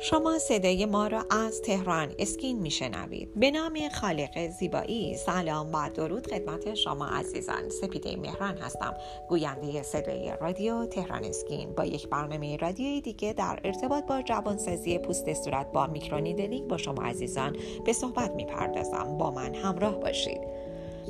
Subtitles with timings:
[0.00, 3.34] شما صدای ما را از تهران اسکین میشنوید.
[3.36, 7.68] به نام خالق زیبایی سلام و درود خدمت شما عزیزان.
[7.68, 8.94] سپیده مهران هستم.
[9.28, 11.74] گوینده صدای رادیو تهران اسکین.
[11.74, 17.02] با یک برنامه رادیویی دیگه در ارتباط با جوانسازی پوست صورت با microneedling با شما
[17.02, 19.18] عزیزان به صحبت می‌پردازم.
[19.18, 20.40] با من همراه باشید.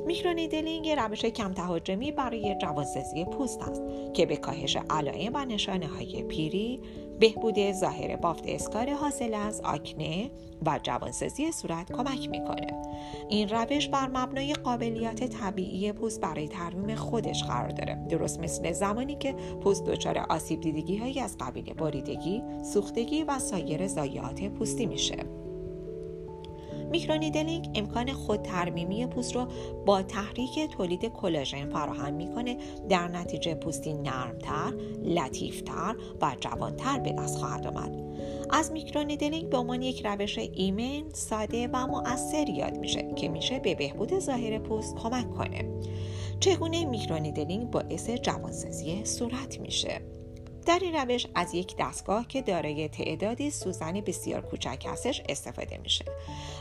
[0.07, 3.83] microneedling روش کم تهاجمی برای جوانسازی پوست است
[4.15, 6.81] که به کاهش علائم و نشانه های پیری
[7.21, 10.31] بهبود ظاهر بافت اسکار حاصل از آکنه
[10.67, 12.83] و جوانسازی صورت کمک می‌کنه.
[13.29, 18.07] این روش بر مبنای قابلیت طبیعی پوست برای ترمیم خودش قرار داره.
[18.09, 22.43] درست مثل زمانی که پوست دچار آسیب دیدگی هایی از قبیل بریدگی
[22.73, 25.48] سوختگی و سایر ضایعات پوستی میشه.
[26.91, 29.47] میکرونیدلینگ امکان خود ترمیمی پوست رو
[29.87, 32.57] با تحریک تولید کلاژن فراهم می‌کنه
[32.89, 34.73] در نتیجه پوستی نرمتر،
[35.05, 38.09] لطیفتر و جوانتر به دست خواهد آمد.
[38.51, 43.75] از microneedling به عنوان یک روش ایمن، ساده و مؤثر یاد میشه که میشه به
[43.75, 45.65] بهبود ظاهر پوست کمک کنه.
[46.41, 50.18] چگونه microneedling باعث جوانسازی صورت میشه؟
[50.69, 56.05] در این روش از یک دستگاه که دارای تعدادی سوزن بسیار کوچک هستش استفاده میشه.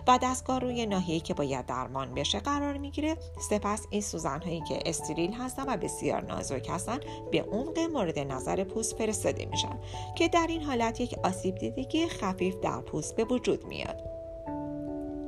[0.07, 3.15] و دستگاه روی ناحیه‌ای که باید درمان بشه قرار می‌گیره.
[3.49, 6.99] سپس این سوزن هایی که استریل هستن و بسیار نازک هستن
[7.31, 9.79] به عمق مورد نظر پوست فرستاده میشن
[10.15, 14.01] که در این حالت یک آسیب دیدگی خفیف در پوست به وجود میاد.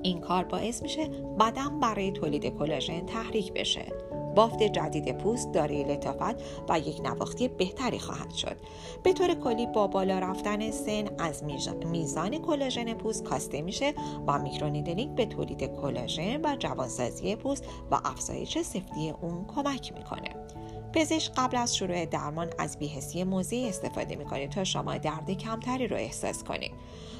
[0.04, 1.08] این کار باعث میشه
[1.40, 4.09] بدن برای تولید کلاژن تحریک بشه.
[4.36, 6.36] بافت جدید پوست دارای لطافت
[6.70, 8.58] و یک نواختی بهتری خواهد شد.
[9.04, 11.44] به طور کلی با بالا رفتن سن از
[11.86, 13.94] میزان کلاژن پوست کاسته میشه
[14.28, 20.30] و microneedling به تولید کلاژن و جوانسازی پوست و افزایش سفتی اون کمک می‌کنه.
[20.94, 25.96] پزشک قبل از شروع درمان از بی‌حسی موضعی استفاده می‌کنه تا شما درد کمتری رو
[25.96, 26.72] احساس کنید.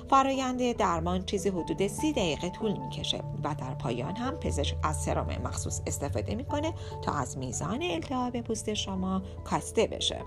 [0.10, 5.42] فرایند درمان چیزی حدود سی دقیقه طول می‌کشه و در پایان هم پزشک از سرم
[5.44, 10.22] مخصوص استفاده می‌کنه تا از میزان التهاب پوست شما کاسته بشه.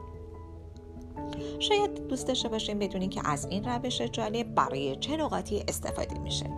[1.58, 6.50] شاید دوست داشته باشیم بدونید که از این روش جالب برای چه نقاطی استفاده میشه.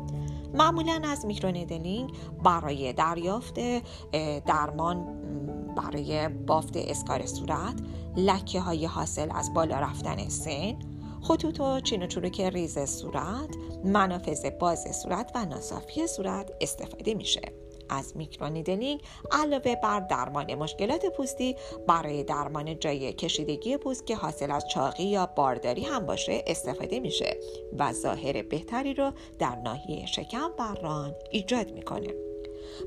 [0.55, 2.12] معمولا از microneedling
[2.45, 3.55] برای دریافت
[4.47, 5.07] درمان
[5.77, 7.75] برای بافت اسکار صورت
[8.17, 10.79] لکه های حاصل از بالا رفتن سن
[11.23, 13.49] خطوط و چین و چروک ریز صورت
[13.85, 17.64] منافذ باز صورت و ناصافی صورت استفاده میشه.
[17.89, 19.00] از microneedling
[19.33, 21.56] علاوه بر درمان مشکلات پوستی
[21.89, 27.37] برای درمان جای کشیدگی پوست که حاصل از چاقی یا بارداری هم باشه استفاده میشه
[27.78, 32.15] و ظاهر بهتری رو در ناحیه شکم و ران ایجاد می‌کنه.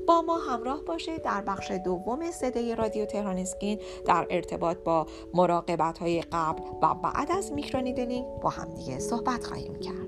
[0.06, 5.98] با ما همراه باشه در بخش دوم صدای رادیو تهران اسکین در ارتباط با مراقبت
[5.98, 10.07] های قبل و بعد از میکرونیدلینگ با همدیگه صحبت خواهیم کرد.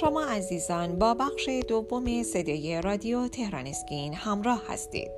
[0.00, 5.10] شما عزیزان با بخش دوم صدای رادیو تهران اسکین همراه هستید.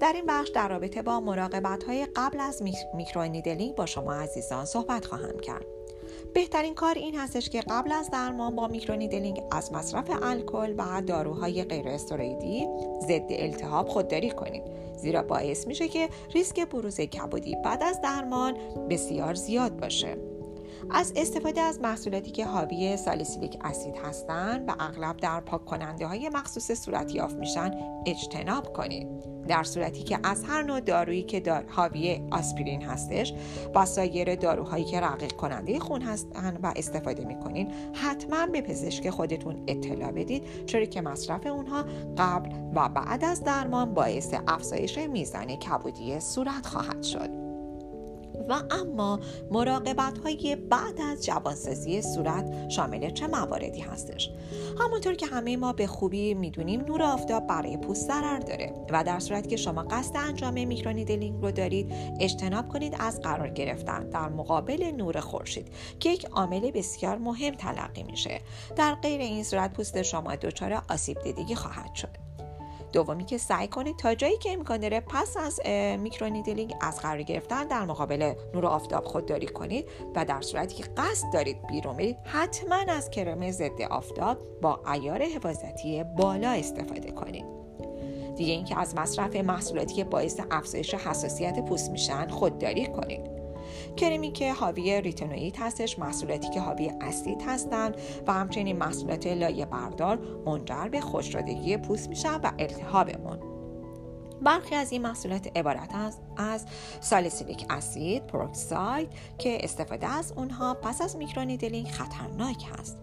[0.00, 2.62] در این بخش در رابطه با مراقبت های قبل از
[2.94, 5.64] microneedling با شما عزیزان صحبت خواهم کرد.
[6.34, 11.64] بهترین کار این هستش که قبل از درمان با microneedling از مصرف الکل و داروهای
[11.64, 12.66] غیر استروئیدی
[13.02, 14.62] ضد التهاب خودداری کنید
[14.96, 18.54] زیرا باعث میشه که ریسک بروز کبودی بعد از درمان
[18.88, 20.33] بسیار زیاد باشه
[20.90, 26.28] از استفاده از محصولاتی که حاوی سالیسیلیک اسید هستند و اغلب در پاک کننده های
[26.28, 27.70] مخصوص صورت یافت میشن
[28.06, 29.34] اجتناب کنید.
[29.48, 33.34] در صورتی که از هر نوع دارویی که دار حاوی آسپرین هستش
[33.74, 39.64] و سایر داروهایی که رقیق کننده خون هستند و استفاده می‌کنین حتما به پزشک خودتون
[39.66, 41.84] اطلاع بدید چرا که مصرف اونها
[42.18, 47.43] قبل و بعد از درمان باعث افزایش میزان کبودی صورت خواهد شد.
[48.48, 49.20] و اما
[49.50, 54.30] مراقبت های بعد از جوانسازی صورت شامل چه مواردی هستش؟
[54.80, 59.18] همونطور که همه ما به خوبی می‌دونیم نور آفتاب برای پوست ضرر داره و در
[59.18, 64.08] صورت که شما قصد انجام میکرونیدلینگ رو دارید اجتناب کنید از قرار گرفتن.
[64.10, 65.68] در مقابل نور خورشید
[66.00, 68.40] که یک عامل بسیار مهم تلقی میشه.
[68.76, 72.23] در غیر این صورت پوست شما دچار آسیب دیدگی خواهد شد.
[72.94, 75.60] دومی که سعی کنید تا جایی که امکان داره پس از
[75.98, 81.32] میکرونیدلینگ از قرار گرفتن در مقابل نور آفتاب خودداری کنید و در صورتی که قصد
[81.32, 87.44] دارید بیرون برید حتما از کرم ضد آفتاب با ایار حفاظتی بالا استفاده کنید.
[88.36, 93.33] دیگه اینکه از مصرف محصولاتی که باعث افزایش حساسیت پوست میشن خودداری کنید.
[93.96, 97.96] کرمی که حاوی ریتنوئید هستش محصولاتی که حاوی اسید هستند
[98.26, 103.54] و همچنین محصولات لایه بردار منجر به خشکشدگی پوست میشن و التهابمون
[104.42, 106.66] برخی از این محصولات عبارت است از
[107.00, 109.08] salicylic acid peroxide
[109.38, 112.98] که استفاده از اونها پس از microneedling خطرناک هست.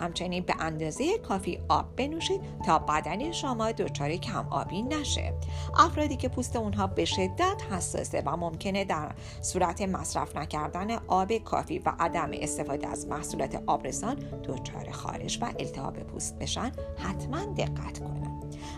[0.00, 5.34] همچنین به اندازه کافی آب بنوشید تا بدن شما دچار کم آبی نشه.
[5.78, 11.78] افرادی که پوست اونها به شدت حساسه و ممکنه در صورت مصرف نکردن آب کافی
[11.78, 14.14] و عدم استفاده از محصولات آبرسان
[14.44, 18.28] دچار خارش و التهاب پوست بشن حتما دقت کنید.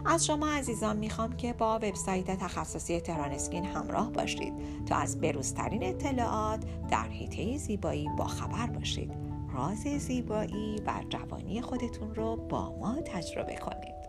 [0.05, 4.53] از شما عزیزان می‌خوام که با وبسایت تخصصی تهران اسکین همراه باشید
[4.87, 9.30] تا از بروزترین اطلاعات در حیطه زیبایی با خبر باشید.
[9.53, 14.00] راز زیبایی و جوانی خودتون رو با ما تجربه کنید.